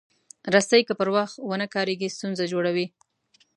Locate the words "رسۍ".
0.53-0.81